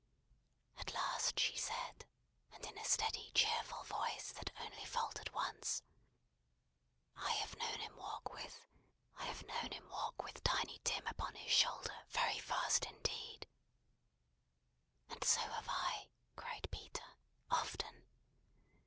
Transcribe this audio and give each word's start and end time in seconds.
At 0.79 0.95
last 0.95 1.39
she 1.39 1.55
said, 1.55 2.07
and 2.51 2.65
in 2.65 2.75
a 2.75 2.85
steady, 2.85 3.29
cheerful 3.35 3.83
voice, 3.83 4.31
that 4.31 4.49
only 4.59 4.83
faltered 4.83 5.29
once: 5.31 5.83
"I 7.15 7.33
have 7.33 7.55
known 7.55 7.77
him 7.81 7.95
walk 7.97 8.33
with 8.33 8.65
I 9.17 9.25
have 9.25 9.45
known 9.45 9.71
him 9.73 9.87
walk 9.91 10.23
with 10.23 10.43
Tiny 10.43 10.79
Tim 10.83 11.05
upon 11.05 11.35
his 11.35 11.51
shoulder, 11.51 11.95
very 12.07 12.39
fast 12.39 12.85
indeed." 12.85 13.47
"And 15.09 15.23
so 15.23 15.41
have 15.41 15.69
I," 15.69 16.07
cried 16.35 16.67
Peter. 16.71 17.05
"Often." 17.51 18.03